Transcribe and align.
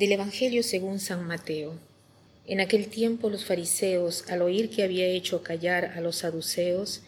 Del 0.00 0.12
Evangelio 0.12 0.62
según 0.62 0.98
San 0.98 1.26
Mateo. 1.26 1.74
En 2.46 2.60
aquel 2.60 2.88
tiempo 2.88 3.28
los 3.28 3.44
fariseos, 3.44 4.24
al 4.30 4.40
oír 4.40 4.70
que 4.70 4.82
había 4.82 5.04
hecho 5.04 5.42
callar 5.42 5.92
a 5.94 6.00
los 6.00 6.16
saduceos, 6.16 7.02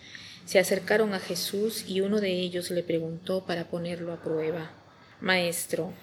se 0.45 0.59
acercaron 0.59 1.15
a 1.15 1.19
Jesús 1.19 1.87
y 1.89 2.03
uno 2.03 2.21
de 2.21 2.33
ellos 2.33 2.71
le 2.71 2.83
preguntó 2.83 3.47
para 3.47 3.71
ponerlo 3.71 4.13
a 4.13 4.23
prueba, 4.23 4.73
Maestro, 5.23 5.95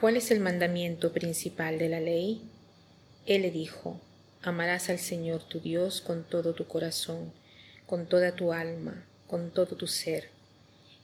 ¿cuál 0.00 0.16
es 0.16 0.30
el 0.30 0.40
mandamiento 0.40 1.12
principal 1.12 1.78
de 1.78 1.90
la 1.90 2.00
ley? 2.00 2.40
Él 3.26 3.42
le 3.42 3.50
dijo, 3.50 4.00
Amarás 4.40 4.88
al 4.88 4.98
Señor 4.98 5.42
tu 5.46 5.60
Dios 5.60 6.00
con 6.00 6.24
todo 6.24 6.54
tu 6.54 6.66
corazón, 6.66 7.34
con 7.84 8.06
toda 8.06 8.34
tu 8.34 8.54
alma, 8.54 9.04
con 9.26 9.50
todo 9.50 9.76
tu 9.76 9.86
ser. 9.86 10.30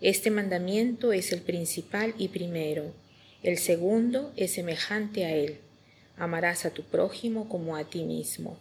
Este 0.01 0.31
mandamiento 0.31 1.13
es 1.13 1.31
el 1.33 1.43
principal 1.43 2.15
y 2.17 2.29
primero 2.29 2.95
el 3.47 3.59
segundo 3.59 4.33
es 4.37 4.55
semejante 4.55 5.25
a 5.25 5.33
él. 5.33 5.61
Amarás 6.17 6.65
a 6.65 6.71
tu 6.71 6.83
prójimo 6.83 7.49
como 7.49 7.77
a 7.77 7.85
ti 7.85 8.03
mismo. 8.03 8.59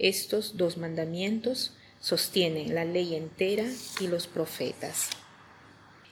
Estos 0.00 0.56
dos 0.56 0.78
mandamientos 0.78 1.74
sostienen 2.00 2.74
la 2.74 2.84
ley 2.84 3.14
entera 3.14 3.70
y 4.00 4.08
los 4.08 4.26
profetas. 4.26 5.10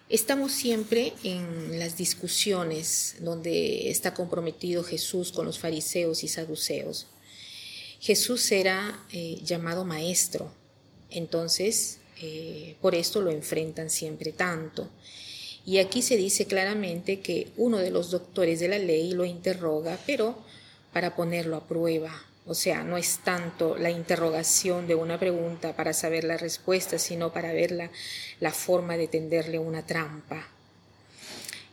Estamos 0.08 0.52
siempre 0.52 1.12
en 1.24 1.80
las 1.80 1.96
discusiones 1.96 3.16
donde 3.18 3.90
está 3.90 4.14
comprometido 4.14 4.84
Jesús 4.84 5.32
con 5.32 5.44
los 5.44 5.58
fariseos 5.58 6.22
y 6.22 6.28
saduceos. 6.28 7.08
Jesús 7.98 8.52
era 8.52 9.04
eh, 9.10 9.40
llamado 9.42 9.84
maestro, 9.84 10.52
entonces 11.10 11.98
eh, 12.22 12.76
por 12.80 12.94
esto 12.94 13.20
lo 13.20 13.32
enfrentan 13.32 13.90
siempre 13.90 14.30
tanto. 14.30 14.88
Y 15.68 15.80
aquí 15.80 16.00
se 16.00 16.16
dice 16.16 16.46
claramente 16.46 17.20
que 17.20 17.48
uno 17.58 17.76
de 17.76 17.90
los 17.90 18.10
doctores 18.10 18.58
de 18.58 18.68
la 18.68 18.78
ley 18.78 19.12
lo 19.12 19.26
interroga, 19.26 19.98
pero 20.06 20.34
para 20.94 21.14
ponerlo 21.14 21.56
a 21.56 21.68
prueba. 21.68 22.10
O 22.46 22.54
sea, 22.54 22.82
no 22.84 22.96
es 22.96 23.18
tanto 23.18 23.76
la 23.76 23.90
interrogación 23.90 24.86
de 24.86 24.94
una 24.94 25.20
pregunta 25.20 25.76
para 25.76 25.92
saber 25.92 26.24
la 26.24 26.38
respuesta, 26.38 26.98
sino 26.98 27.34
para 27.34 27.52
ver 27.52 27.72
la, 27.72 28.50
forma 28.50 28.96
de 28.96 29.08
tenderle 29.08 29.58
una 29.58 29.84
trampa. 29.84 30.48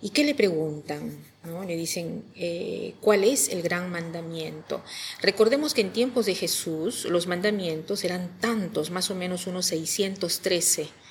¿Y 0.02 0.10
qué 0.10 0.26
le 0.26 0.36
preguntan? 0.36 1.18
¿No? 1.46 1.64
Le 1.64 1.78
dicen, 1.78 2.26
eh, 2.36 2.96
¿cuál 3.00 3.24
es 3.24 3.48
el 3.48 3.62
gran 3.62 3.90
mandamiento? 3.90 4.84
Recordemos 5.22 5.74
que 5.74 5.80
en 5.80 5.94
tiempos 5.94 6.26
de 6.26 6.36
Jesús 6.36 7.06
los 7.06 7.28
mandamientos 7.28 8.04
eran 8.04 8.42
tantos, 8.42 8.92
más 8.92 9.10
o 9.10 9.16
menos 9.16 9.48
unos 9.48 9.68
613 9.68 11.05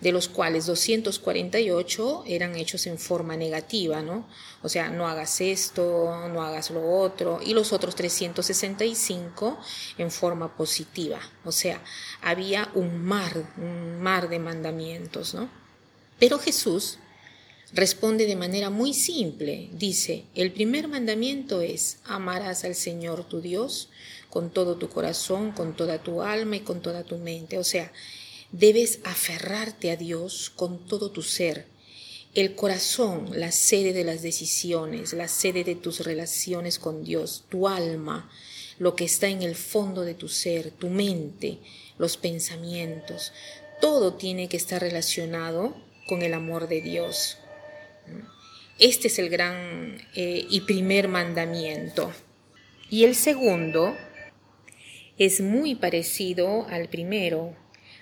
de 0.00 0.12
los 0.12 0.28
cuales 0.28 0.66
248 0.66 2.24
eran 2.26 2.56
hechos 2.56 2.86
en 2.86 2.98
forma 2.98 3.36
negativa, 3.36 4.02
¿no? 4.02 4.26
O 4.62 4.68
sea, 4.68 4.90
no 4.90 5.06
hagas 5.06 5.40
esto, 5.40 6.28
no 6.28 6.42
hagas 6.42 6.70
lo 6.70 6.90
otro, 6.90 7.40
y 7.44 7.52
los 7.52 7.72
otros 7.72 7.94
365 7.94 9.58
en 9.98 10.10
forma 10.10 10.56
positiva. 10.56 11.20
O 11.44 11.52
sea, 11.52 11.82
había 12.22 12.70
un 12.74 13.04
mar, 13.04 13.44
un 13.58 14.00
mar 14.00 14.28
de 14.28 14.38
mandamientos, 14.38 15.34
¿no? 15.34 15.50
Pero 16.18 16.38
Jesús 16.38 16.98
responde 17.72 18.26
de 18.26 18.36
manera 18.36 18.70
muy 18.70 18.94
simple. 18.94 19.68
Dice, 19.72 20.24
el 20.34 20.52
primer 20.52 20.88
mandamiento 20.88 21.60
es, 21.60 21.98
amarás 22.04 22.64
al 22.64 22.74
Señor 22.74 23.24
tu 23.24 23.40
Dios 23.40 23.90
con 24.28 24.50
todo 24.50 24.76
tu 24.76 24.88
corazón, 24.88 25.52
con 25.52 25.74
toda 25.74 26.02
tu 26.02 26.22
alma 26.22 26.56
y 26.56 26.60
con 26.60 26.80
toda 26.80 27.04
tu 27.04 27.18
mente. 27.18 27.58
O 27.58 27.64
sea, 27.64 27.92
Debes 28.52 28.98
aferrarte 29.04 29.90
a 29.90 29.96
Dios 29.96 30.50
con 30.50 30.86
todo 30.86 31.10
tu 31.10 31.22
ser. 31.22 31.66
El 32.34 32.54
corazón, 32.54 33.30
la 33.38 33.52
sede 33.52 33.92
de 33.92 34.04
las 34.04 34.22
decisiones, 34.22 35.12
la 35.12 35.28
sede 35.28 35.64
de 35.64 35.74
tus 35.74 36.00
relaciones 36.00 36.78
con 36.78 37.04
Dios, 37.04 37.44
tu 37.48 37.68
alma, 37.68 38.30
lo 38.78 38.96
que 38.96 39.04
está 39.04 39.28
en 39.28 39.42
el 39.42 39.54
fondo 39.54 40.02
de 40.02 40.14
tu 40.14 40.28
ser, 40.28 40.70
tu 40.70 40.88
mente, 40.88 41.58
los 41.98 42.16
pensamientos, 42.16 43.32
todo 43.80 44.14
tiene 44.14 44.48
que 44.48 44.56
estar 44.56 44.80
relacionado 44.80 45.76
con 46.08 46.22
el 46.22 46.34
amor 46.34 46.66
de 46.66 46.80
Dios. 46.80 47.38
Este 48.78 49.08
es 49.08 49.18
el 49.18 49.28
gran 49.28 50.00
eh, 50.14 50.46
y 50.48 50.62
primer 50.62 51.08
mandamiento. 51.08 52.12
Y 52.88 53.04
el 53.04 53.14
segundo 53.14 53.96
es 55.18 55.40
muy 55.40 55.74
parecido 55.74 56.66
al 56.68 56.88
primero, 56.88 57.54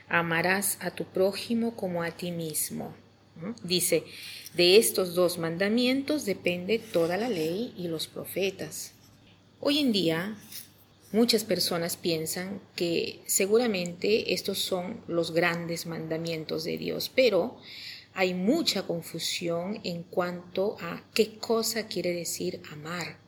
amarás 0.08 0.78
a 0.80 0.90
tu 0.90 1.04
prójimo 1.04 1.76
como 1.76 2.02
a 2.02 2.10
ti 2.10 2.30
mismo. 2.30 2.94
Dice, 3.62 4.04
de 4.54 4.78
estos 4.78 5.14
dos 5.14 5.38
mandamientos 5.38 6.24
depende 6.24 6.78
toda 6.78 7.16
la 7.16 7.28
ley 7.28 7.72
y 7.76 7.86
los 7.86 8.08
profetas. 8.08 8.92
Hoy 9.60 9.78
en 9.78 9.92
día, 9.92 10.36
muchas 11.12 11.44
personas 11.44 11.96
piensan 11.96 12.60
que 12.74 13.20
seguramente 13.26 14.34
estos 14.34 14.58
son 14.58 15.00
los 15.06 15.32
grandes 15.32 15.86
mandamientos 15.86 16.64
de 16.64 16.78
Dios, 16.78 17.10
pero 17.14 17.58
hay 18.14 18.34
mucha 18.34 18.82
confusión 18.82 19.80
en 19.84 20.02
cuanto 20.02 20.76
a 20.80 21.04
qué 21.14 21.38
cosa 21.38 21.86
quiere 21.86 22.12
decir 22.12 22.60
amar, 22.72 23.18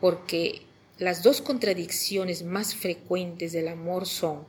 porque 0.00 0.62
las 0.98 1.22
dos 1.22 1.40
contradicciones 1.40 2.42
más 2.42 2.74
frecuentes 2.74 3.52
del 3.52 3.68
amor 3.68 4.06
son 4.06 4.44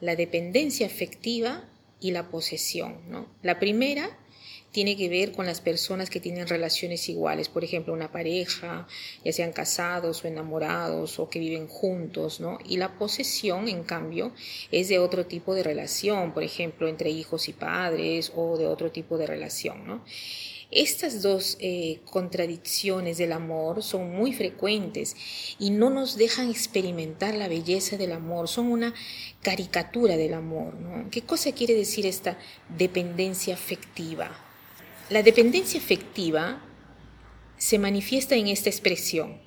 la 0.00 0.16
dependencia 0.16 0.86
afectiva 0.86 1.64
y 2.00 2.12
la 2.12 2.28
posesión. 2.28 2.98
¿no? 3.08 3.26
La 3.42 3.58
primera 3.58 4.16
tiene 4.72 4.96
que 4.96 5.08
ver 5.08 5.32
con 5.32 5.46
las 5.46 5.60
personas 5.60 6.10
que 6.10 6.20
tienen 6.20 6.46
relaciones 6.46 7.08
iguales, 7.08 7.48
por 7.48 7.64
ejemplo, 7.64 7.92
una 7.92 8.12
pareja, 8.12 8.86
ya 9.24 9.32
sean 9.32 9.52
casados 9.52 10.24
o 10.24 10.28
enamorados 10.28 11.18
o 11.18 11.28
que 11.28 11.40
viven 11.40 11.66
juntos, 11.66 12.40
¿no? 12.40 12.58
Y 12.64 12.76
la 12.76 12.96
posesión, 12.96 13.68
en 13.68 13.82
cambio, 13.82 14.32
es 14.70 14.88
de 14.88 15.00
otro 15.00 15.26
tipo 15.26 15.54
de 15.54 15.64
relación, 15.64 16.32
por 16.32 16.44
ejemplo, 16.44 16.86
entre 16.86 17.10
hijos 17.10 17.48
y 17.48 17.52
padres 17.52 18.32
o 18.36 18.56
de 18.56 18.66
otro 18.66 18.92
tipo 18.92 19.18
de 19.18 19.26
relación, 19.26 19.86
¿no? 19.86 20.04
Estas 20.70 21.20
dos 21.20 21.56
eh, 21.58 21.98
contradicciones 22.04 23.18
del 23.18 23.32
amor 23.32 23.82
son 23.82 24.12
muy 24.14 24.32
frecuentes 24.32 25.16
y 25.58 25.70
no 25.70 25.90
nos 25.90 26.16
dejan 26.16 26.48
experimentar 26.48 27.34
la 27.34 27.48
belleza 27.48 27.96
del 27.96 28.12
amor, 28.12 28.46
son 28.46 28.70
una 28.70 28.94
caricatura 29.42 30.16
del 30.16 30.32
amor. 30.32 30.74
¿Qué 31.10 31.22
cosa 31.22 31.50
quiere 31.50 31.74
decir 31.74 32.06
esta 32.06 32.38
dependencia 32.76 33.54
afectiva? 33.54 34.30
La 35.08 35.24
dependencia 35.24 35.80
afectiva 35.80 36.62
se 37.56 37.80
manifiesta 37.80 38.36
en 38.36 38.46
esta 38.46 38.70
expresión. 38.70 39.40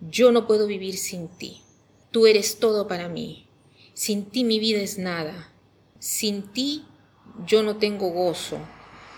Yo 0.00 0.30
no 0.30 0.46
puedo 0.46 0.66
vivir 0.66 0.98
sin 0.98 1.28
ti. 1.28 1.62
Tú 2.10 2.26
eres 2.26 2.58
todo 2.58 2.86
para 2.86 3.08
mí. 3.08 3.48
Sin 3.94 4.26
ti 4.26 4.44
mi 4.44 4.58
vida 4.58 4.82
es 4.82 4.98
nada. 4.98 5.50
Sin 5.98 6.52
ti 6.52 6.84
yo 7.46 7.62
no 7.62 7.78
tengo 7.78 8.10
gozo, 8.10 8.58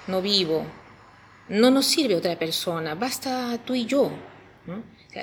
no 0.07 0.23
vivo, 0.23 0.65
no 1.49 1.71
nos 1.71 1.87
sirve 1.87 2.17
otra 2.17 2.39
persona, 2.39 2.95
basta 2.95 3.59
tú 3.65 3.75
y 3.75 3.87
yo. 3.87 4.11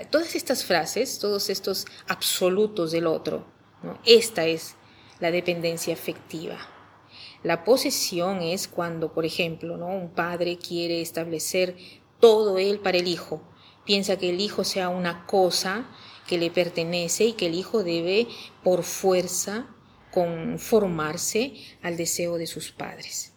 todas 0.10 0.36
estas 0.36 0.64
frases, 0.64 1.20
todos 1.20 1.50
estos 1.50 1.86
absolutos 2.08 2.92
del 2.92 3.08
otro, 3.08 3.46
esta 4.06 4.46
es 4.46 4.76
la 5.20 5.32
dependencia 5.32 5.94
afectiva. 5.94 6.58
La 7.44 7.66
posesión 7.66 8.42
es 8.42 8.68
cuando, 8.68 9.14
por 9.14 9.26
ejemplo, 9.26 9.76
un 9.76 10.10
padre 10.12 10.58
quiere 10.58 11.02
establecer 11.02 11.76
todo 12.20 12.58
él 12.58 12.80
para 12.80 12.98
el 12.98 13.08
hijo. 13.08 13.44
Piensa 13.86 14.18
que 14.18 14.30
el 14.30 14.40
hijo 14.40 14.64
sea 14.64 14.88
una 14.88 15.26
cosa 15.26 15.90
que 16.26 16.38
le 16.38 16.50
pertenece 16.50 17.26
y 17.26 17.34
que 17.34 17.48
el 17.48 17.56
hijo 17.56 17.84
debe, 17.84 18.28
por 18.64 18.84
fuerza, 18.84 19.68
conformarse 20.12 21.54
al 21.82 21.98
deseo 21.98 22.38
de 22.38 22.48
sus 22.48 22.72
padres. 22.72 23.34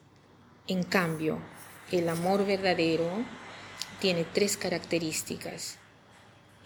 En 0.68 0.84
cambio, 0.84 1.40
el 1.92 2.08
amor 2.08 2.44
verdadero 2.44 3.24
tiene 4.00 4.24
tres 4.24 4.56
características. 4.56 5.78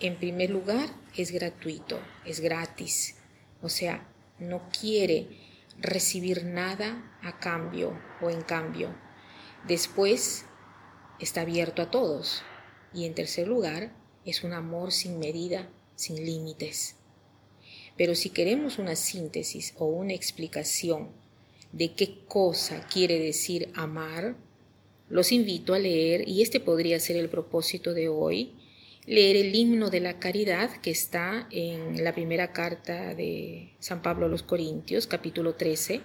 En 0.00 0.16
primer 0.16 0.48
lugar, 0.48 0.88
es 1.14 1.30
gratuito, 1.30 2.00
es 2.24 2.40
gratis. 2.40 3.16
O 3.60 3.68
sea, 3.68 4.08
no 4.38 4.62
quiere 4.70 5.28
recibir 5.78 6.44
nada 6.44 7.18
a 7.22 7.38
cambio 7.38 7.98
o 8.22 8.30
en 8.30 8.40
cambio. 8.40 8.94
Después, 9.68 10.46
está 11.18 11.42
abierto 11.42 11.82
a 11.82 11.90
todos. 11.90 12.42
Y 12.94 13.04
en 13.04 13.14
tercer 13.14 13.46
lugar, 13.46 13.92
es 14.24 14.42
un 14.42 14.54
amor 14.54 14.90
sin 14.90 15.18
medida, 15.18 15.68
sin 15.96 16.16
límites. 16.24 16.96
Pero 17.98 18.14
si 18.14 18.30
queremos 18.30 18.78
una 18.78 18.96
síntesis 18.96 19.74
o 19.76 19.84
una 19.84 20.14
explicación 20.14 21.10
de 21.72 21.94
qué 21.94 22.24
cosa 22.26 22.86
quiere 22.86 23.18
decir 23.18 23.70
amar, 23.74 24.36
los 25.10 25.32
invito 25.32 25.74
a 25.74 25.78
leer, 25.78 26.26
y 26.26 26.40
este 26.40 26.60
podría 26.60 26.98
ser 27.00 27.16
el 27.16 27.28
propósito 27.28 27.92
de 27.92 28.08
hoy, 28.08 28.54
leer 29.06 29.36
el 29.36 29.54
himno 29.54 29.90
de 29.90 30.00
la 30.00 30.18
caridad 30.18 30.70
que 30.80 30.90
está 30.90 31.48
en 31.50 32.02
la 32.02 32.14
primera 32.14 32.52
carta 32.52 33.14
de 33.14 33.74
San 33.80 34.02
Pablo 34.02 34.26
a 34.26 34.28
los 34.28 34.42
Corintios, 34.42 35.06
capítulo 35.06 35.54
13, 35.54 36.00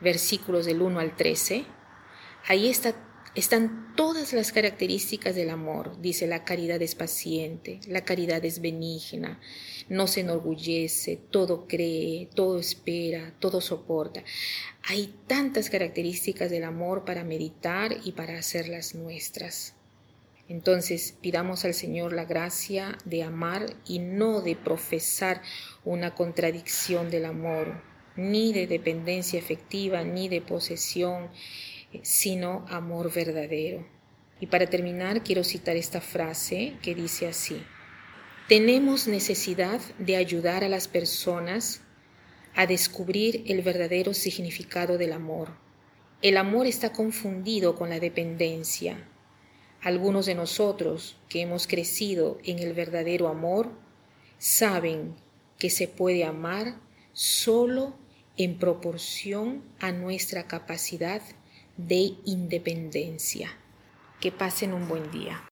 versículos 0.00 0.64
del 0.64 0.80
1 0.80 1.00
al 1.00 1.16
13. 1.16 1.64
Ahí 2.46 2.68
está 2.68 3.05
están 3.36 3.92
todas 3.96 4.32
las 4.32 4.50
características 4.50 5.34
del 5.34 5.50
amor. 5.50 6.00
Dice, 6.00 6.26
la 6.26 6.42
caridad 6.42 6.80
es 6.80 6.94
paciente, 6.94 7.80
la 7.86 8.02
caridad 8.02 8.42
es 8.44 8.62
benigna, 8.62 9.38
no 9.90 10.06
se 10.06 10.20
enorgullece, 10.20 11.20
todo 11.30 11.68
cree, 11.68 12.30
todo 12.34 12.58
espera, 12.58 13.34
todo 13.38 13.60
soporta. 13.60 14.24
Hay 14.88 15.14
tantas 15.26 15.68
características 15.68 16.50
del 16.50 16.64
amor 16.64 17.04
para 17.04 17.24
meditar 17.24 17.94
y 18.04 18.12
para 18.12 18.38
hacerlas 18.38 18.94
nuestras. 18.94 19.74
Entonces 20.48 21.14
pidamos 21.20 21.66
al 21.66 21.74
Señor 21.74 22.14
la 22.14 22.24
gracia 22.24 22.96
de 23.04 23.22
amar 23.22 23.66
y 23.86 23.98
no 23.98 24.40
de 24.40 24.56
profesar 24.56 25.42
una 25.84 26.14
contradicción 26.14 27.10
del 27.10 27.26
amor, 27.26 27.82
ni 28.16 28.54
de 28.54 28.66
dependencia 28.66 29.38
efectiva, 29.38 30.04
ni 30.04 30.28
de 30.28 30.40
posesión, 30.40 31.28
sino 32.02 32.64
amor 32.68 33.12
verdadero. 33.12 33.86
Y 34.40 34.46
para 34.46 34.66
terminar 34.66 35.22
quiero 35.22 35.44
citar 35.44 35.76
esta 35.76 36.00
frase 36.00 36.74
que 36.82 36.94
dice 36.94 37.26
así, 37.26 37.62
tenemos 38.48 39.08
necesidad 39.08 39.80
de 39.98 40.16
ayudar 40.16 40.62
a 40.62 40.68
las 40.68 40.88
personas 40.88 41.80
a 42.54 42.66
descubrir 42.66 43.44
el 43.46 43.62
verdadero 43.62 44.14
significado 44.14 44.98
del 44.98 45.12
amor. 45.12 45.50
El 46.22 46.36
amor 46.36 46.66
está 46.66 46.92
confundido 46.92 47.74
con 47.74 47.90
la 47.90 48.00
dependencia. 48.00 49.08
Algunos 49.82 50.26
de 50.26 50.34
nosotros 50.34 51.18
que 51.28 51.42
hemos 51.42 51.66
crecido 51.66 52.38
en 52.44 52.58
el 52.58 52.72
verdadero 52.72 53.28
amor 53.28 53.70
saben 54.38 55.14
que 55.58 55.70
se 55.70 55.88
puede 55.88 56.24
amar 56.24 56.80
solo 57.12 57.98
en 58.36 58.58
proporción 58.58 59.62
a 59.78 59.92
nuestra 59.92 60.46
capacidad 60.46 61.22
de 61.76 62.14
independencia. 62.24 63.50
Que 64.20 64.32
pasen 64.32 64.72
un 64.72 64.88
buen 64.88 65.10
día. 65.10 65.42